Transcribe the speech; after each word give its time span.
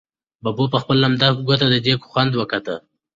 ببو 0.43 0.65
په 0.73 0.77
خپله 0.81 0.99
لمده 1.03 1.27
ګوته 1.47 1.67
د 1.69 1.75
دېګ 1.85 1.99
خوند 2.09 2.31
وکتل. 2.35 2.77